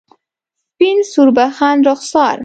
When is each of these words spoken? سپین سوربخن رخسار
سپین 0.77 1.03
سوربخن 1.03 1.77
رخسار 1.85 2.39